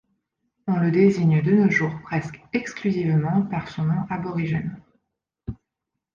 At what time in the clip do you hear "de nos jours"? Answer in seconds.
1.43-1.93